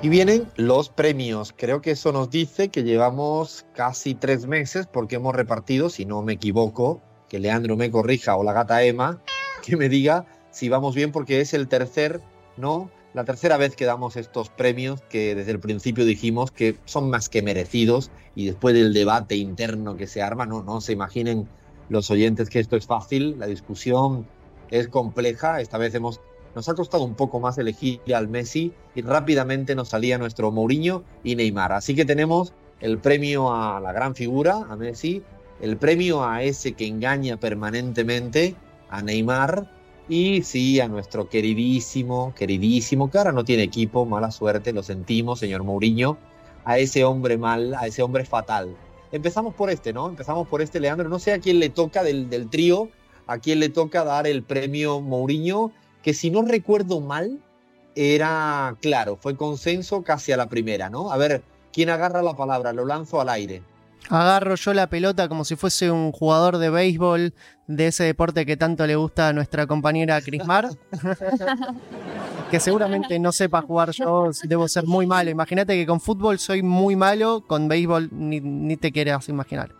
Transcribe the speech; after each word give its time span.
Y 0.00 0.08
vienen 0.10 0.46
los 0.54 0.90
premios. 0.90 1.52
Creo 1.56 1.80
que 1.80 1.90
eso 1.90 2.12
nos 2.12 2.30
dice 2.30 2.68
que 2.68 2.84
llevamos 2.84 3.66
casi 3.74 4.14
tres 4.14 4.46
meses 4.46 4.86
porque 4.86 5.16
hemos 5.16 5.34
repartido, 5.34 5.90
si 5.90 6.04
no 6.04 6.22
me 6.22 6.34
equivoco, 6.34 7.02
que 7.28 7.40
Leandro 7.40 7.76
me 7.76 7.90
corrija 7.90 8.36
o 8.36 8.44
la 8.44 8.52
gata 8.52 8.84
Emma, 8.84 9.20
que 9.66 9.76
me 9.76 9.88
diga 9.88 10.24
si 10.52 10.68
vamos 10.68 10.94
bien 10.94 11.10
porque 11.10 11.40
es 11.40 11.52
el 11.52 11.66
tercer, 11.66 12.20
¿no? 12.56 12.92
La 13.12 13.24
tercera 13.24 13.56
vez 13.56 13.74
que 13.74 13.86
damos 13.86 14.16
estos 14.16 14.50
premios 14.50 15.02
que 15.08 15.34
desde 15.34 15.50
el 15.50 15.58
principio 15.58 16.04
dijimos 16.04 16.52
que 16.52 16.76
son 16.84 17.10
más 17.10 17.28
que 17.28 17.42
merecidos 17.42 18.12
y 18.36 18.46
después 18.46 18.74
del 18.76 18.94
debate 18.94 19.34
interno 19.34 19.96
que 19.96 20.06
se 20.06 20.22
arma, 20.22 20.46
no, 20.46 20.62
no 20.62 20.80
se 20.80 20.92
imaginen 20.92 21.48
los 21.88 22.08
oyentes 22.12 22.50
que 22.50 22.60
esto 22.60 22.76
es 22.76 22.86
fácil, 22.86 23.36
la 23.38 23.46
discusión 23.46 24.28
es 24.70 24.86
compleja, 24.86 25.60
esta 25.60 25.76
vez 25.76 25.94
hemos 25.94 26.20
nos 26.54 26.68
ha 26.68 26.74
costado 26.74 27.04
un 27.04 27.14
poco 27.14 27.40
más 27.40 27.58
elegir 27.58 28.00
al 28.14 28.28
Messi 28.28 28.72
y 28.94 29.02
rápidamente 29.02 29.74
nos 29.74 29.88
salía 29.88 30.18
nuestro 30.18 30.50
Mourinho 30.50 31.04
y 31.24 31.36
Neymar. 31.36 31.72
Así 31.72 31.94
que 31.94 32.04
tenemos 32.04 32.52
el 32.80 32.98
premio 32.98 33.52
a 33.52 33.80
la 33.80 33.92
gran 33.92 34.14
figura, 34.14 34.66
a 34.68 34.76
Messi, 34.76 35.22
el 35.60 35.76
premio 35.76 36.24
a 36.24 36.42
ese 36.42 36.72
que 36.72 36.86
engaña 36.86 37.36
permanentemente, 37.36 38.54
a 38.90 39.02
Neymar, 39.02 39.70
y 40.08 40.42
sí, 40.42 40.80
a 40.80 40.88
nuestro 40.88 41.28
queridísimo, 41.28 42.32
queridísimo, 42.34 43.10
que 43.10 43.18
ahora 43.18 43.32
no 43.32 43.44
tiene 43.44 43.64
equipo, 43.64 44.06
mala 44.06 44.30
suerte, 44.30 44.72
lo 44.72 44.82
sentimos, 44.82 45.38
señor 45.38 45.64
Mourinho, 45.64 46.16
a 46.64 46.78
ese 46.78 47.04
hombre 47.04 47.36
mal, 47.36 47.74
a 47.74 47.86
ese 47.86 48.02
hombre 48.02 48.24
fatal. 48.24 48.74
Empezamos 49.12 49.54
por 49.54 49.70
este, 49.70 49.92
¿no? 49.92 50.08
Empezamos 50.08 50.48
por 50.48 50.62
este, 50.62 50.80
Leandro. 50.80 51.08
No 51.08 51.18
sé 51.18 51.32
a 51.32 51.40
quién 51.40 51.58
le 51.58 51.68
toca 51.68 52.02
del, 52.02 52.30
del 52.30 52.48
trío, 52.48 52.88
a 53.26 53.38
quién 53.38 53.60
le 53.60 53.68
toca 53.68 54.04
dar 54.04 54.26
el 54.26 54.42
premio 54.42 55.00
Mourinho 55.00 55.72
que 56.02 56.14
si 56.14 56.30
no 56.30 56.42
recuerdo 56.42 57.00
mal, 57.00 57.38
era 57.94 58.76
claro, 58.80 59.16
fue 59.16 59.36
consenso 59.36 60.02
casi 60.02 60.32
a 60.32 60.36
la 60.36 60.48
primera, 60.48 60.88
¿no? 60.88 61.10
A 61.10 61.16
ver, 61.16 61.42
¿quién 61.72 61.90
agarra 61.90 62.22
la 62.22 62.36
palabra? 62.36 62.72
Lo 62.72 62.84
lanzo 62.84 63.20
al 63.20 63.28
aire. 63.28 63.62
Agarro 64.10 64.54
yo 64.54 64.72
la 64.72 64.88
pelota 64.88 65.28
como 65.28 65.44
si 65.44 65.56
fuese 65.56 65.90
un 65.90 66.12
jugador 66.12 66.58
de 66.58 66.70
béisbol 66.70 67.34
de 67.66 67.86
ese 67.88 68.04
deporte 68.04 68.46
que 68.46 68.56
tanto 68.56 68.86
le 68.86 68.96
gusta 68.96 69.28
a 69.28 69.32
nuestra 69.32 69.66
compañera 69.66 70.20
Crismar. 70.22 70.68
que 72.50 72.60
seguramente 72.60 73.18
no 73.18 73.32
sepa 73.32 73.60
jugar 73.60 73.90
yo, 73.90 74.30
debo 74.44 74.66
ser 74.68 74.84
muy 74.84 75.06
malo. 75.06 75.30
Imagínate 75.30 75.74
que 75.74 75.86
con 75.86 76.00
fútbol 76.00 76.38
soy 76.38 76.62
muy 76.62 76.96
malo, 76.96 77.44
con 77.46 77.68
béisbol 77.68 78.08
ni, 78.12 78.76
te 78.76 78.92
quieras 78.92 79.28
imaginar. 79.28 79.74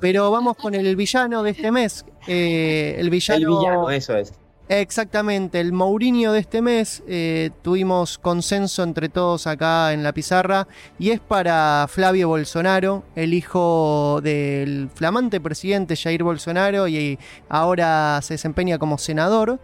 Pero 0.00 0.30
vamos 0.30 0.56
con 0.56 0.74
el 0.74 0.94
villano 0.96 1.42
de 1.42 1.50
este 1.50 1.70
mes. 1.70 2.04
Eh, 2.26 2.96
el 2.98 3.08
villano. 3.08 3.38
El 3.38 3.46
villano, 3.46 3.90
eso 3.90 4.16
es. 4.16 4.34
Exactamente, 4.72 5.58
el 5.58 5.72
Mourinho 5.72 6.30
de 6.30 6.38
este 6.38 6.62
mes 6.62 7.02
eh, 7.08 7.50
tuvimos 7.62 8.18
consenso 8.18 8.84
entre 8.84 9.08
todos 9.08 9.48
acá 9.48 9.92
en 9.92 10.04
la 10.04 10.12
pizarra 10.12 10.68
y 10.96 11.10
es 11.10 11.18
para 11.18 11.86
Flavio 11.88 12.28
Bolsonaro, 12.28 13.02
el 13.16 13.34
hijo 13.34 14.20
del 14.22 14.88
flamante 14.94 15.40
presidente 15.40 15.96
Jair 15.96 16.22
Bolsonaro 16.22 16.86
y 16.86 17.18
ahora 17.48 18.20
se 18.22 18.34
desempeña 18.34 18.78
como 18.78 18.96
senador. 18.96 19.58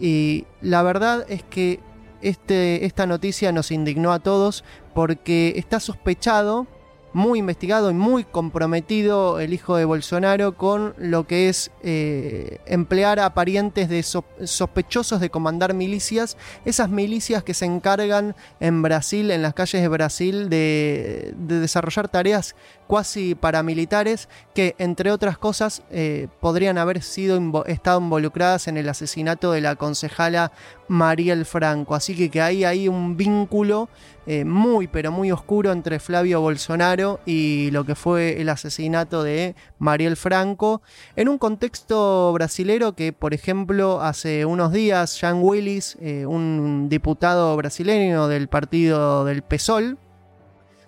Y 0.00 0.46
la 0.60 0.84
verdad 0.84 1.26
es 1.28 1.42
que 1.42 1.80
este, 2.22 2.86
esta 2.86 3.06
noticia 3.06 3.50
nos 3.50 3.72
indignó 3.72 4.12
a 4.12 4.20
todos 4.20 4.62
porque 4.94 5.54
está 5.56 5.80
sospechado 5.80 6.68
muy 7.14 7.38
investigado 7.38 7.90
y 7.90 7.94
muy 7.94 8.24
comprometido 8.24 9.38
el 9.38 9.54
hijo 9.54 9.76
de 9.76 9.84
Bolsonaro 9.84 10.56
con 10.56 10.94
lo 10.98 11.26
que 11.26 11.48
es 11.48 11.70
eh, 11.82 12.58
emplear 12.66 13.20
a 13.20 13.34
parientes 13.34 13.88
de 13.88 14.02
sospechosos 14.02 15.20
de 15.20 15.30
comandar 15.30 15.74
milicias, 15.74 16.36
esas 16.64 16.90
milicias 16.90 17.44
que 17.44 17.54
se 17.54 17.66
encargan 17.66 18.34
en 18.58 18.82
Brasil, 18.82 19.30
en 19.30 19.42
las 19.42 19.54
calles 19.54 19.80
de 19.80 19.88
Brasil, 19.88 20.48
de, 20.50 21.34
desarrollar 21.36 22.08
tareas 22.08 22.56
cuasi 22.88 23.36
paramilitares 23.36 24.28
que, 24.52 24.74
entre 24.78 25.12
otras 25.12 25.38
cosas, 25.38 25.82
eh, 25.90 26.26
podrían 26.40 26.78
haber 26.78 27.00
sido 27.00 27.64
estado 27.66 28.00
involucradas 28.00 28.66
en 28.66 28.76
el 28.76 28.88
asesinato 28.88 29.52
de 29.52 29.60
la 29.60 29.76
concejala 29.76 30.50
Mariel 30.88 31.44
Franco. 31.44 31.94
Así 31.94 32.14
que, 32.14 32.30
que 32.30 32.40
hay 32.42 32.88
un 32.88 33.16
vínculo 33.16 33.88
eh, 34.26 34.44
muy, 34.44 34.86
pero 34.86 35.12
muy 35.12 35.30
oscuro 35.30 35.70
entre 35.70 35.98
Flavio 35.98 36.40
Bolsonaro 36.40 37.20
y 37.26 37.70
lo 37.72 37.84
que 37.84 37.94
fue 37.94 38.40
el 38.40 38.48
asesinato 38.48 39.22
de 39.22 39.54
Mariel 39.78 40.16
Franco, 40.16 40.80
en 41.14 41.28
un 41.28 41.36
contexto 41.36 42.32
brasilero 42.32 42.94
que, 42.94 43.12
por 43.12 43.34
ejemplo, 43.34 44.00
hace 44.00 44.46
unos 44.46 44.72
días, 44.72 45.20
Jean 45.20 45.40
Willis, 45.42 45.98
eh, 46.00 46.24
un 46.24 46.88
diputado 46.88 47.54
brasileño 47.56 48.26
del 48.28 48.48
partido 48.48 49.26
del 49.26 49.42
PSOL, 49.42 49.98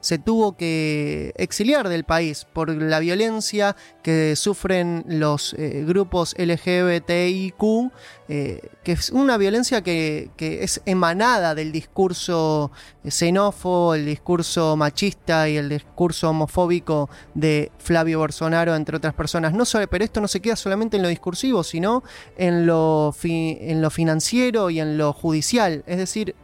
se 0.06 0.18
tuvo 0.18 0.56
que 0.56 1.32
exiliar 1.34 1.88
del 1.88 2.04
país 2.04 2.46
por 2.52 2.70
la 2.70 3.00
violencia 3.00 3.74
que 4.04 4.36
sufren 4.36 5.04
los 5.08 5.52
eh, 5.54 5.82
grupos 5.84 6.36
LGBTIQ, 6.38 7.90
eh, 8.28 8.68
que 8.84 8.92
es 8.92 9.10
una 9.10 9.36
violencia 9.36 9.82
que, 9.82 10.30
es 10.38 10.80
emanada 10.86 11.56
del 11.56 11.72
discurso 11.72 12.70
xenófobo, 13.04 13.94
el 13.94 14.06
discurso 14.06 14.76
machista 14.76 15.48
y 15.48 15.56
el 15.56 15.70
discurso 15.70 16.30
homofóbico 16.30 17.10
de 17.34 17.72
Flavio 17.78 18.20
Bolsonaro, 18.20 18.76
entre 18.76 18.98
otras 18.98 19.14
personas. 19.14 19.54
No 19.54 19.64
solo, 19.64 19.88
pero 19.88 20.04
esto 20.04 20.20
no 20.20 20.28
se 20.28 20.38
queda 20.38 20.54
solamente 20.54 20.98
en 20.98 21.02
lo 21.02 21.08
discursivo, 21.08 21.64
sino 21.64 22.04
en 22.36 22.64
lo, 22.64 23.12
en 23.24 23.82
lo 23.82 23.90
financiero 23.90 24.70
y 24.70 24.78
en 24.78 24.98
lo 24.98 25.12
judicial. 25.12 25.82
Es 25.88 25.98
decir, 25.98 26.36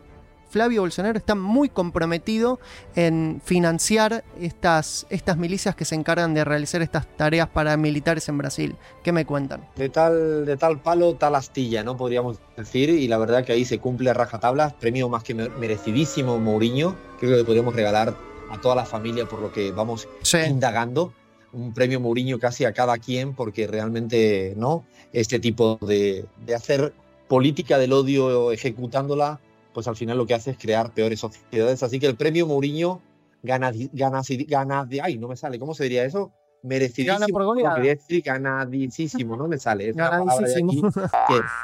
Flavio 0.53 0.83
Bolsonaro 0.83 1.17
está 1.17 1.35
muy 1.35 1.71
comprometido 1.71 2.61
en 2.95 3.41
financiar 3.43 4.23
estas, 4.39 5.07
estas 5.09 5.39
milicias 5.39 5.75
que 5.75 5.87
se 5.87 5.95
encargan 5.95 6.35
de 6.35 6.45
realizar 6.45 6.83
estas 6.83 7.07
tareas 7.17 7.49
paramilitares 7.49 8.29
en 8.29 8.37
Brasil. 8.37 8.77
¿Qué 9.03 9.13
me 9.13 9.25
cuentan? 9.25 9.67
De 9.77 9.89
tal, 9.89 10.45
de 10.45 10.59
tal 10.59 10.79
palo, 10.81 11.15
tal 11.15 11.37
astilla, 11.37 11.83
¿no? 11.83 11.97
Podríamos 11.97 12.39
decir, 12.55 12.91
y 12.91 13.09
la 13.09 13.17
verdad 13.17 13.47
que 13.47 13.53
ahí 13.53 13.65
se 13.65 13.79
cumple 13.79 14.11
a 14.11 14.15
rajatabla, 14.15 14.77
premio 14.79 15.09
más 15.09 15.25
que 15.25 15.33
merecidísimo 15.33 16.39
Mourinho, 16.39 16.97
creo 17.19 17.39
que 17.39 17.45
podríamos 17.45 17.75
regalar 17.75 18.15
a 18.51 18.61
toda 18.61 18.75
la 18.75 18.85
familia 18.85 19.25
por 19.25 19.41
lo 19.41 19.51
que 19.51 19.73
vamos 19.73 20.07
indagando 20.47 21.15
un 21.55 21.73
premio 21.73 21.99
Mourinho 21.99 22.39
casi 22.39 22.67
a 22.67 22.75
cada 22.75 22.99
quien, 22.99 23.35
porque 23.35 23.67
realmente, 23.67 24.53
¿no? 24.59 24.85
Este 25.15 25.39
tipo 25.39 25.79
de, 25.81 26.27
de 26.45 26.55
hacer 26.55 26.93
política 27.27 27.79
del 27.79 27.95
odio 27.95 28.53
ejecutándola 28.53 29.41
pues 29.73 29.89
al 29.89 29.97
final 29.97 30.19
lo 30.19 30.27
que 30.27 30.35
hace 30.35 30.53
es 30.53 30.59
crear 30.59 30.93
peores 30.93 31.21
sociedades. 31.21 31.83
Así 31.83 31.99
que 31.99 32.07
el 32.07 32.17
premio 32.17 32.47
Mourinho 32.47 33.01
gana, 33.43 33.73
gana, 33.93 34.23
gana, 34.49 34.89
ay, 35.03 35.19
no 35.19 35.29
me 35.29 35.37
sale, 35.37 35.59
¿cómo 35.59 35.75
se 35.75 35.85
diría 35.85 36.05
eso? 36.05 36.33
Merecidísimo. 36.63 37.19
Gana 37.19 37.27
por 37.27 37.45
goleada. 37.45 37.75
Quería 37.75 37.95
decir 37.95 38.23
ganadísimo, 38.23 39.37
no 39.37 39.49
me 39.49 39.59
sale. 39.59 39.93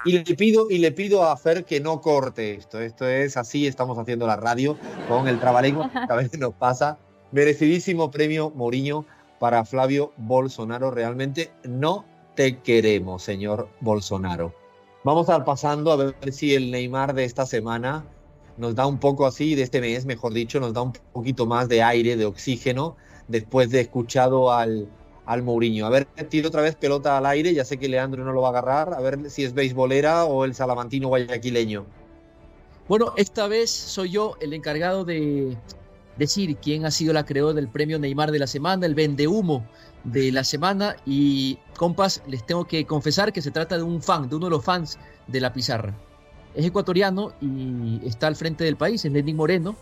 y 0.04 0.12
le 0.12 0.24
pido 0.34 0.68
y 0.68 0.78
le 0.78 0.90
pido 0.90 1.22
a 1.22 1.36
Fer 1.36 1.64
que 1.64 1.80
no 1.80 2.00
corte 2.00 2.54
esto. 2.54 2.80
Esto 2.80 3.06
es 3.06 3.36
así, 3.36 3.66
estamos 3.66 3.96
haciendo 3.96 4.26
la 4.26 4.36
radio 4.36 4.76
con 5.08 5.28
el 5.28 5.38
trabalengo, 5.38 5.82
a 6.08 6.16
veces 6.16 6.40
nos 6.40 6.54
pasa. 6.54 6.98
Merecidísimo 7.30 8.10
premio 8.10 8.50
Mourinho 8.50 9.04
para 9.38 9.64
Flavio 9.64 10.12
Bolsonaro. 10.16 10.90
Realmente 10.90 11.52
no 11.62 12.04
te 12.34 12.58
queremos, 12.58 13.22
señor 13.22 13.68
Bolsonaro. 13.80 14.67
Vamos 15.04 15.28
a 15.28 15.44
pasando 15.44 15.92
a 15.92 15.96
ver 15.96 16.32
si 16.32 16.54
el 16.54 16.70
Neymar 16.70 17.14
de 17.14 17.24
esta 17.24 17.46
semana 17.46 18.04
nos 18.56 18.74
da 18.74 18.86
un 18.86 18.98
poco 18.98 19.26
así, 19.26 19.54
de 19.54 19.62
este 19.62 19.80
mes, 19.80 20.04
mejor 20.04 20.32
dicho, 20.32 20.58
nos 20.58 20.72
da 20.72 20.82
un 20.82 20.92
poquito 21.12 21.46
más 21.46 21.68
de 21.68 21.82
aire, 21.82 22.16
de 22.16 22.26
oxígeno, 22.26 22.96
después 23.28 23.70
de 23.70 23.80
escuchado 23.80 24.52
al, 24.52 24.88
al 25.24 25.42
Mourinho. 25.42 25.86
A 25.86 25.90
ver, 25.90 26.06
tiro 26.28 26.48
otra 26.48 26.62
vez 26.62 26.74
pelota 26.74 27.16
al 27.16 27.26
aire, 27.26 27.54
ya 27.54 27.64
sé 27.64 27.78
que 27.78 27.88
Leandro 27.88 28.24
no 28.24 28.32
lo 28.32 28.40
va 28.42 28.48
a 28.48 28.50
agarrar, 28.50 28.94
a 28.94 29.00
ver 29.00 29.30
si 29.30 29.44
es 29.44 29.54
beisbolera 29.54 30.24
o 30.24 30.44
el 30.44 30.54
salamantino 30.54 31.08
guayaquileño. 31.08 31.86
Bueno, 32.88 33.12
esta 33.16 33.46
vez 33.46 33.70
soy 33.70 34.10
yo 34.10 34.36
el 34.40 34.52
encargado 34.52 35.04
de 35.04 35.56
decir 36.18 36.56
quién 36.56 36.84
ha 36.84 36.90
sido 36.90 37.12
la 37.12 37.24
creadora 37.24 37.54
del 37.54 37.68
premio 37.68 37.98
Neymar 37.98 38.30
de 38.30 38.40
la 38.40 38.46
semana, 38.46 38.86
el 38.86 38.94
vende 38.94 39.28
humo 39.28 39.64
de 40.04 40.32
la 40.32 40.44
semana 40.44 40.96
y 41.06 41.58
compas, 41.76 42.22
les 42.26 42.44
tengo 42.44 42.66
que 42.66 42.84
confesar 42.86 43.32
que 43.32 43.42
se 43.42 43.50
trata 43.50 43.76
de 43.76 43.82
un 43.82 44.02
fan, 44.02 44.28
de 44.28 44.36
uno 44.36 44.46
de 44.46 44.50
los 44.50 44.64
fans 44.64 44.98
de 45.26 45.40
la 45.40 45.52
pizarra. 45.52 45.94
Es 46.54 46.66
ecuatoriano 46.66 47.32
y 47.40 48.00
está 48.06 48.26
al 48.26 48.36
frente 48.36 48.64
del 48.64 48.76
país, 48.76 49.04
es 49.04 49.12
Lenín 49.12 49.36
Moreno. 49.36 49.76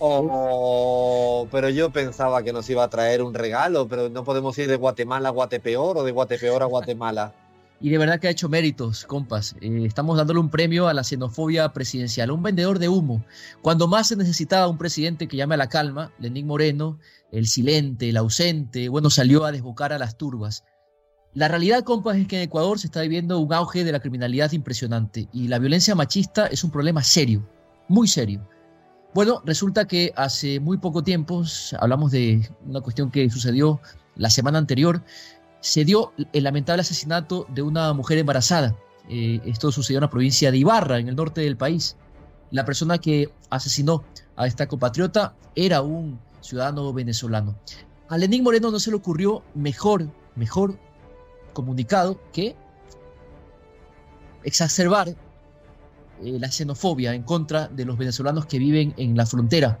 Oh, 0.00 1.48
pero 1.50 1.68
yo 1.70 1.90
pensaba 1.90 2.42
que 2.42 2.52
nos 2.52 2.68
iba 2.70 2.84
a 2.84 2.90
traer 2.90 3.22
un 3.22 3.34
regalo, 3.34 3.88
pero 3.88 4.08
no 4.08 4.24
podemos 4.24 4.56
ir 4.58 4.68
de 4.68 4.76
Guatemala 4.76 5.30
a 5.30 5.32
Guatepeor 5.32 5.98
o 5.98 6.04
de 6.04 6.12
Guatepeor 6.12 6.62
a 6.62 6.66
Guatemala. 6.66 7.34
Y 7.80 7.90
de 7.90 7.98
verdad 7.98 8.18
que 8.18 8.28
ha 8.28 8.30
hecho 8.30 8.48
méritos, 8.48 9.04
compas. 9.04 9.54
Eh, 9.60 9.84
estamos 9.86 10.16
dándole 10.16 10.40
un 10.40 10.50
premio 10.50 10.88
a 10.88 10.94
la 10.94 11.04
xenofobia 11.04 11.72
presidencial, 11.72 12.30
un 12.30 12.42
vendedor 12.42 12.78
de 12.78 12.88
humo. 12.88 13.24
Cuando 13.62 13.86
más 13.86 14.08
se 14.08 14.16
necesitaba 14.16 14.68
un 14.68 14.78
presidente 14.78 15.28
que 15.28 15.36
llame 15.36 15.54
a 15.54 15.58
la 15.58 15.68
calma, 15.68 16.12
Lenín 16.18 16.46
Moreno 16.46 16.98
el 17.30 17.46
silente, 17.46 18.08
el 18.08 18.16
ausente, 18.16 18.88
bueno, 18.88 19.10
salió 19.10 19.44
a 19.44 19.52
desbocar 19.52 19.92
a 19.92 19.98
las 19.98 20.16
turbas. 20.16 20.64
La 21.34 21.48
realidad, 21.48 21.84
compas, 21.84 22.16
es 22.16 22.26
que 22.26 22.36
en 22.36 22.42
Ecuador 22.42 22.78
se 22.78 22.86
está 22.86 23.02
viviendo 23.02 23.38
un 23.38 23.52
auge 23.52 23.84
de 23.84 23.92
la 23.92 24.00
criminalidad 24.00 24.52
impresionante 24.52 25.28
y 25.32 25.48
la 25.48 25.58
violencia 25.58 25.94
machista 25.94 26.46
es 26.46 26.64
un 26.64 26.70
problema 26.70 27.02
serio, 27.02 27.46
muy 27.88 28.08
serio. 28.08 28.48
Bueno, 29.14 29.42
resulta 29.44 29.86
que 29.86 30.12
hace 30.16 30.60
muy 30.60 30.78
poco 30.78 31.02
tiempo, 31.02 31.44
hablamos 31.78 32.12
de 32.12 32.48
una 32.66 32.80
cuestión 32.80 33.10
que 33.10 33.28
sucedió 33.30 33.80
la 34.16 34.30
semana 34.30 34.58
anterior, 34.58 35.02
se 35.60 35.84
dio 35.84 36.12
el 36.32 36.44
lamentable 36.44 36.82
asesinato 36.82 37.46
de 37.48 37.62
una 37.62 37.92
mujer 37.92 38.18
embarazada. 38.18 38.76
Eh, 39.08 39.40
esto 39.44 39.72
sucedió 39.72 39.98
en 39.98 40.02
la 40.02 40.10
provincia 40.10 40.50
de 40.50 40.58
Ibarra, 40.58 40.98
en 40.98 41.08
el 41.08 41.16
norte 41.16 41.40
del 41.40 41.56
país. 41.56 41.96
La 42.50 42.64
persona 42.64 42.98
que 42.98 43.30
asesinó 43.50 44.04
a 44.36 44.46
esta 44.46 44.66
compatriota 44.66 45.34
era 45.54 45.82
un 45.82 46.18
ciudadano 46.40 46.92
venezolano. 46.92 47.56
A 48.08 48.16
Lenín 48.16 48.42
Moreno 48.42 48.70
no 48.70 48.78
se 48.78 48.90
le 48.90 48.96
ocurrió 48.96 49.42
mejor, 49.54 50.08
mejor 50.34 50.78
comunicado 51.52 52.20
que 52.32 52.54
exacerbar 54.44 55.08
eh, 55.08 55.16
la 56.22 56.50
xenofobia 56.50 57.14
en 57.14 57.22
contra 57.22 57.68
de 57.68 57.84
los 57.84 57.98
venezolanos 57.98 58.46
que 58.46 58.58
viven 58.58 58.94
en 58.96 59.16
la 59.16 59.26
frontera 59.26 59.78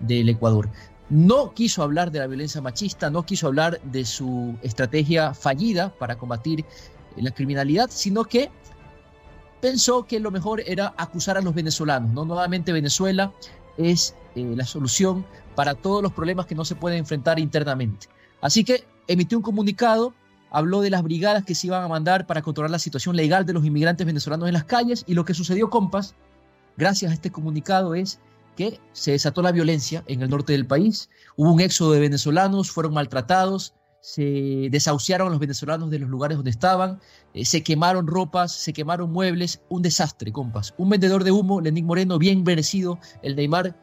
del 0.00 0.28
Ecuador. 0.28 0.70
No 1.08 1.54
quiso 1.54 1.82
hablar 1.82 2.10
de 2.10 2.18
la 2.18 2.26
violencia 2.26 2.60
machista, 2.60 3.10
no 3.10 3.24
quiso 3.24 3.46
hablar 3.46 3.80
de 3.82 4.04
su 4.04 4.56
estrategia 4.62 5.34
fallida 5.34 5.94
para 5.98 6.18
combatir 6.18 6.64
la 7.16 7.30
criminalidad, 7.30 7.88
sino 7.90 8.24
que 8.24 8.50
pensó 9.60 10.04
que 10.04 10.20
lo 10.20 10.30
mejor 10.30 10.62
era 10.66 10.94
acusar 10.96 11.38
a 11.38 11.40
los 11.40 11.54
venezolanos. 11.54 12.12
¿no? 12.12 12.24
Nuevamente 12.24 12.72
Venezuela 12.72 13.32
es 13.76 14.14
eh, 14.34 14.52
la 14.56 14.66
solución 14.66 15.24
para 15.54 15.74
todos 15.74 16.02
los 16.02 16.12
problemas 16.12 16.46
que 16.46 16.54
no 16.54 16.64
se 16.64 16.74
pueden 16.74 16.98
enfrentar 16.98 17.38
internamente. 17.38 18.08
Así 18.40 18.64
que 18.64 18.84
emitió 19.06 19.38
un 19.38 19.42
comunicado, 19.42 20.12
habló 20.50 20.80
de 20.80 20.90
las 20.90 21.02
brigadas 21.02 21.44
que 21.44 21.54
se 21.54 21.68
iban 21.68 21.82
a 21.82 21.88
mandar 21.88 22.26
para 22.26 22.42
controlar 22.42 22.70
la 22.70 22.78
situación 22.78 23.16
legal 23.16 23.46
de 23.46 23.52
los 23.52 23.64
inmigrantes 23.64 24.06
venezolanos 24.06 24.48
en 24.48 24.54
las 24.54 24.64
calles 24.64 25.04
y 25.06 25.14
lo 25.14 25.24
que 25.24 25.34
sucedió, 25.34 25.70
compas, 25.70 26.14
gracias 26.76 27.10
a 27.10 27.14
este 27.14 27.30
comunicado 27.30 27.94
es 27.94 28.18
que 28.56 28.80
se 28.92 29.12
desató 29.12 29.42
la 29.42 29.52
violencia 29.52 30.02
en 30.06 30.22
el 30.22 30.30
norte 30.30 30.52
del 30.52 30.66
país, 30.66 31.08
hubo 31.36 31.52
un 31.52 31.60
éxodo 31.60 31.92
de 31.92 32.00
venezolanos, 32.00 32.70
fueron 32.70 32.94
maltratados, 32.94 33.74
se 34.00 34.68
desahuciaron 34.70 35.30
los 35.30 35.40
venezolanos 35.40 35.90
de 35.90 35.98
los 35.98 36.08
lugares 36.08 36.36
donde 36.36 36.50
estaban, 36.50 37.00
eh, 37.34 37.44
se 37.44 37.62
quemaron 37.62 38.06
ropas, 38.06 38.52
se 38.52 38.72
quemaron 38.72 39.12
muebles, 39.12 39.60
un 39.68 39.82
desastre, 39.82 40.32
compas. 40.32 40.74
Un 40.78 40.90
vendedor 40.90 41.24
de 41.24 41.32
humo, 41.32 41.60
Lenín 41.60 41.86
Moreno, 41.86 42.18
bien 42.18 42.44
merecido, 42.44 42.98
el 43.22 43.34
Neymar, 43.34 43.76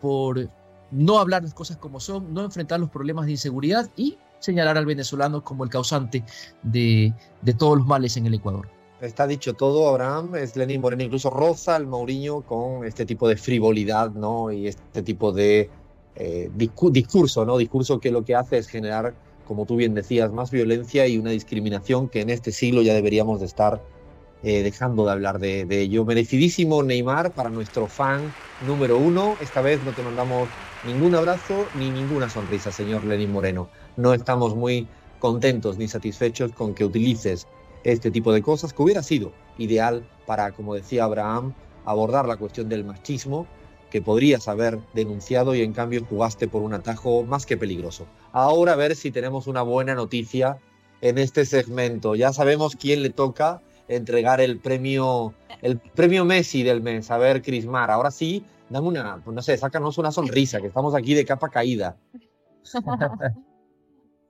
por 0.00 0.50
no 0.90 1.18
hablar 1.18 1.42
las 1.42 1.54
cosas 1.54 1.76
como 1.76 2.00
son, 2.00 2.32
no 2.34 2.44
enfrentar 2.44 2.80
los 2.80 2.90
problemas 2.90 3.26
de 3.26 3.32
inseguridad 3.32 3.88
y 3.96 4.18
señalar 4.40 4.78
al 4.78 4.86
venezolano 4.86 5.44
como 5.44 5.64
el 5.64 5.70
causante 5.70 6.24
de, 6.62 7.14
todos 7.56 7.78
los 7.78 7.86
males 7.86 8.16
en 8.16 8.26
el 8.26 8.34
Ecuador. 8.34 8.68
Está 9.00 9.26
dicho 9.26 9.54
todo, 9.54 9.88
Abraham, 9.88 10.34
es 10.34 10.56
Lenín 10.56 10.80
Moreno, 10.80 11.04
incluso 11.04 11.30
roza 11.30 11.76
al 11.76 11.86
Mourinho 11.86 12.42
con 12.42 12.84
este 12.84 13.06
tipo 13.06 13.28
de 13.28 13.36
frivolidad, 13.36 14.10
¿no? 14.10 14.50
Y 14.50 14.66
este 14.66 15.02
tipo 15.02 15.30
de 15.32 15.70
eh, 16.16 16.50
discurso, 16.54 17.44
¿no? 17.44 17.58
Discurso 17.58 18.00
que 18.00 18.10
lo 18.10 18.24
que 18.24 18.34
hace 18.34 18.58
es 18.58 18.66
generar 18.66 19.14
como 19.48 19.64
tú 19.64 19.76
bien 19.76 19.94
decías, 19.94 20.30
más 20.30 20.50
violencia 20.50 21.06
y 21.08 21.16
una 21.16 21.30
discriminación 21.30 22.10
que 22.10 22.20
en 22.20 22.28
este 22.28 22.52
siglo 22.52 22.82
ya 22.82 22.92
deberíamos 22.92 23.40
de 23.40 23.46
estar 23.46 23.82
eh, 24.42 24.62
dejando 24.62 25.06
de 25.06 25.12
hablar 25.12 25.38
de, 25.38 25.66
ello. 25.70 26.04
Merecidísimo 26.04 26.82
Neymar 26.82 27.32
para 27.32 27.48
nuestro 27.48 27.88
fan 27.88 28.32
número 28.66 28.98
uno. 28.98 29.36
Esta 29.40 29.62
vez 29.62 29.82
no 29.84 29.92
te 29.92 30.02
mandamos 30.02 30.50
ningún 30.86 31.14
abrazo 31.14 31.66
ni 31.76 31.90
ninguna 31.90 32.28
sonrisa, 32.28 32.70
señor 32.70 33.04
Lenín 33.04 33.32
Moreno. 33.32 33.70
No 33.96 34.12
estamos 34.12 34.54
muy 34.54 34.86
contentos 35.18 35.78
ni 35.78 35.88
satisfechos 35.88 36.52
con 36.52 36.74
que 36.74 36.84
utilices 36.84 37.48
este 37.84 38.10
tipo 38.10 38.32
de 38.32 38.42
cosas, 38.42 38.72
que 38.72 38.82
hubiera 38.82 39.02
sido 39.02 39.32
ideal 39.58 40.06
para, 40.26 40.52
como 40.52 40.74
decía 40.74 41.04
Abraham, 41.04 41.54
abordar 41.84 42.26
la 42.26 42.36
cuestión 42.36 42.68
del 42.68 42.84
machismo 42.84 43.46
que 43.90 44.02
podrías 44.02 44.48
haber 44.48 44.78
denunciado 44.92 45.54
y 45.54 45.62
en 45.62 45.72
cambio 45.72 46.04
jugaste 46.04 46.48
por 46.48 46.62
un 46.62 46.74
atajo 46.74 47.24
más 47.24 47.46
que 47.46 47.56
peligroso. 47.56 48.06
Ahora 48.32 48.74
a 48.74 48.76
ver 48.76 48.94
si 48.94 49.10
tenemos 49.10 49.46
una 49.46 49.62
buena 49.62 49.94
noticia 49.94 50.58
en 51.00 51.18
este 51.18 51.46
segmento. 51.46 52.14
Ya 52.14 52.32
sabemos 52.32 52.76
quién 52.76 53.02
le 53.02 53.10
toca 53.10 53.62
entregar 53.88 54.40
el 54.40 54.58
premio, 54.58 55.32
el 55.62 55.78
premio 55.78 56.24
Messi 56.24 56.62
del 56.62 56.82
mes. 56.82 57.10
A 57.10 57.18
ver, 57.18 57.42
Crismar, 57.42 57.90
ahora 57.90 58.10
sí, 58.10 58.44
dame 58.68 58.88
una, 58.88 59.22
no 59.24 59.42
sé, 59.42 59.56
sácanos 59.56 59.96
una 59.98 60.12
sonrisa, 60.12 60.60
que 60.60 60.66
estamos 60.66 60.94
aquí 60.94 61.14
de 61.14 61.24
capa 61.24 61.48
caída. 61.48 61.96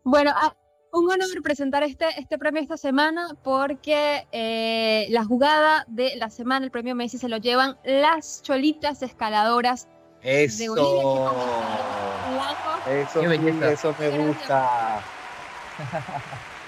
bueno, 0.04 0.30
ah, 0.34 0.54
un 0.92 1.10
honor 1.10 1.42
presentar 1.42 1.82
este, 1.82 2.06
este 2.18 2.38
premio 2.38 2.62
esta 2.62 2.76
semana 2.76 3.36
porque 3.42 4.26
eh, 4.32 5.06
la 5.10 5.24
jugada 5.24 5.84
de 5.88 6.16
la 6.16 6.30
semana, 6.30 6.64
el 6.64 6.70
premio 6.70 6.94
Messi, 6.94 7.18
se 7.18 7.28
lo 7.28 7.36
llevan 7.36 7.76
las 7.84 8.42
cholitas 8.42 9.02
escaladoras 9.02 9.88
eso. 10.22 10.74
de 10.74 10.80
Bolivia. 10.80 11.30
Eso, 12.88 13.20
eso 13.22 13.94
me 13.98 14.10
gusta. 14.18 15.02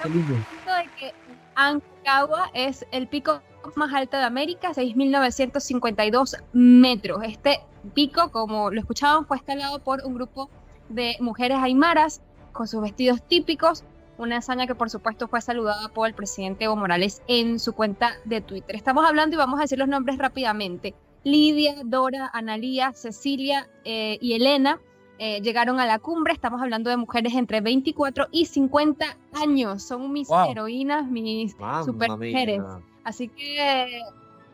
de 0.05 0.91
que 0.99 1.15
Ancagua 1.55 2.51
es 2.55 2.87
el 2.93 3.09
pico 3.09 3.43
más 3.77 3.93
alto 3.93 4.17
de 4.17 4.25
América, 4.25 4.73
6.952 4.73 6.43
metros. 6.53 7.23
Este 7.25 7.61
pico, 7.95 8.31
como 8.31 8.71
lo 8.71 8.81
escuchaban, 8.81 9.27
fue 9.27 9.37
escalado 9.37 9.79
por 9.81 10.03
un 10.05 10.15
grupo 10.15 10.49
de 10.89 11.17
mujeres 11.21 11.59
aymaras 11.61 12.21
con 12.53 12.67
sus 12.67 12.81
vestidos 12.81 13.23
típicos, 13.23 13.85
una 14.21 14.37
hazaña 14.37 14.67
que 14.67 14.75
por 14.75 14.91
supuesto 14.91 15.27
fue 15.29 15.41
saludada 15.41 15.89
por 15.89 16.07
el 16.07 16.15
presidente 16.15 16.65
Evo 16.65 16.77
Morales 16.77 17.23
en 17.27 17.59
su 17.59 17.73
cuenta 17.73 18.13
de 18.25 18.41
Twitter. 18.41 18.77
Estamos 18.77 19.07
hablando 19.07 19.35
y 19.35 19.39
vamos 19.39 19.59
a 19.59 19.63
decir 19.63 19.79
los 19.79 19.89
nombres 19.89 20.19
rápidamente. 20.19 20.95
Lidia, 21.25 21.77
Dora, 21.85 22.31
Analía, 22.33 22.93
Cecilia 22.93 23.69
eh, 23.85 24.19
y 24.21 24.35
Elena 24.35 24.79
eh, 25.19 25.41
llegaron 25.41 25.81
a 25.81 25.87
la 25.87 25.99
cumbre. 25.99 26.33
Estamos 26.33 26.63
hablando 26.63 26.91
de 26.91 26.97
mujeres 26.97 27.35
entre 27.35 27.61
24 27.61 28.29
y 28.31 28.47
50 28.47 29.17
años. 29.35 29.83
Son 29.83 30.13
mis 30.13 30.29
heroínas, 30.31 31.07
mis 31.11 31.57
super 31.85 32.11
mujeres. 32.11 32.63
Así 33.05 33.29
que 33.29 34.01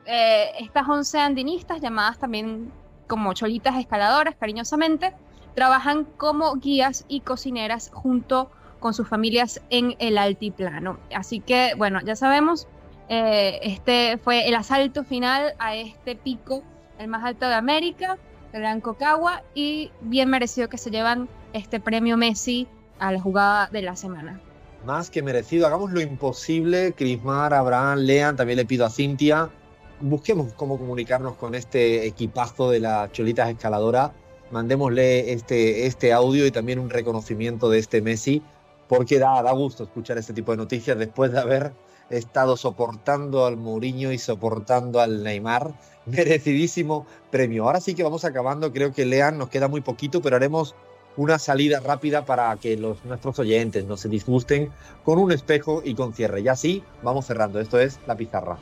eh, 0.06 0.50
estas 0.60 0.88
11 0.88 1.18
andinistas, 1.18 1.80
llamadas 1.80 2.18
también 2.18 2.72
como 3.08 3.32
cholitas 3.32 3.76
escaladoras, 3.76 4.34
cariñosamente, 4.36 5.12
trabajan 5.54 6.04
como 6.04 6.54
guías 6.56 7.04
y 7.08 7.20
cocineras 7.20 7.90
junto 7.92 8.50
con 8.86 8.94
sus 8.94 9.08
familias 9.08 9.60
en 9.70 9.96
el 9.98 10.16
altiplano. 10.16 11.00
Así 11.12 11.40
que, 11.40 11.72
bueno, 11.76 11.98
ya 12.04 12.14
sabemos, 12.14 12.68
eh, 13.08 13.58
este 13.62 14.16
fue 14.16 14.46
el 14.46 14.54
asalto 14.54 15.02
final 15.02 15.54
a 15.58 15.74
este 15.74 16.14
pico, 16.14 16.62
el 17.00 17.08
más 17.08 17.24
alto 17.24 17.48
de 17.48 17.54
América, 17.54 18.16
el 18.52 18.60
Gran 18.60 18.80
Cocagua, 18.80 19.42
y 19.56 19.90
bien 20.02 20.30
merecido 20.30 20.68
que 20.68 20.78
se 20.78 20.92
llevan 20.92 21.28
este 21.52 21.80
premio 21.80 22.16
Messi 22.16 22.68
a 23.00 23.10
la 23.10 23.20
jugada 23.20 23.68
de 23.72 23.82
la 23.82 23.96
semana. 23.96 24.40
Más 24.84 25.10
que 25.10 25.20
merecido, 25.20 25.66
hagamos 25.66 25.90
lo 25.90 26.00
imposible, 26.00 26.92
Crismar, 26.92 27.54
Abraham, 27.54 27.98
Lean, 28.02 28.36
también 28.36 28.58
le 28.58 28.66
pido 28.66 28.86
a 28.86 28.90
Cintia, 28.90 29.50
busquemos 29.98 30.52
cómo 30.52 30.78
comunicarnos 30.78 31.34
con 31.34 31.56
este 31.56 32.06
equipazo 32.06 32.70
de 32.70 32.78
las 32.78 33.10
cholitas 33.10 33.50
escaladoras, 33.50 34.12
mandémosle 34.52 35.32
este, 35.32 35.86
este 35.86 36.12
audio 36.12 36.46
y 36.46 36.52
también 36.52 36.78
un 36.78 36.88
reconocimiento 36.88 37.68
de 37.68 37.80
este 37.80 38.00
Messi 38.00 38.44
porque 38.88 39.18
da, 39.18 39.42
da 39.42 39.52
gusto 39.52 39.84
escuchar 39.84 40.18
este 40.18 40.32
tipo 40.32 40.52
de 40.52 40.58
noticias 40.58 40.98
después 40.98 41.32
de 41.32 41.40
haber 41.40 41.72
estado 42.10 42.56
soportando 42.56 43.46
al 43.46 43.56
Mourinho 43.56 44.12
y 44.12 44.18
soportando 44.18 45.00
al 45.00 45.22
Neymar. 45.22 45.74
Merecidísimo 46.06 47.06
premio. 47.30 47.64
Ahora 47.64 47.80
sí 47.80 47.94
que 47.94 48.02
vamos 48.02 48.24
acabando, 48.24 48.72
creo 48.72 48.92
que 48.92 49.04
Lean 49.04 49.38
nos 49.38 49.48
queda 49.48 49.68
muy 49.68 49.80
poquito, 49.80 50.22
pero 50.22 50.36
haremos 50.36 50.74
una 51.16 51.38
salida 51.38 51.80
rápida 51.80 52.24
para 52.24 52.54
que 52.56 52.76
los, 52.76 53.04
nuestros 53.04 53.38
oyentes 53.38 53.86
no 53.86 53.96
se 53.96 54.08
disgusten 54.08 54.70
con 55.04 55.18
un 55.18 55.32
espejo 55.32 55.82
y 55.84 55.94
con 55.94 56.12
cierre. 56.12 56.42
Y 56.42 56.48
así 56.48 56.84
vamos 57.02 57.26
cerrando. 57.26 57.58
Esto 57.58 57.80
es 57.80 57.98
La 58.06 58.16
Pizarra. 58.16 58.58